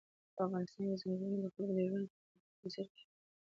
په 0.35 0.41
افغانستان 0.45 0.83
کې 0.89 0.99
ځنګلونه 1.01 1.37
د 1.43 1.45
خلکو 1.53 1.71
د 1.77 1.79
ژوند 1.89 2.07
په 2.11 2.15
کیفیت 2.19 2.57
تاثیر 2.61 2.87
کوي. 2.93 3.03